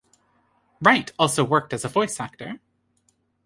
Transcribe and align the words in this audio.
Wright 0.81 1.11
also 1.19 1.43
worked 1.43 1.73
as 1.73 1.85
a 1.85 1.87
voice 1.87 2.19
actor. 2.19 2.59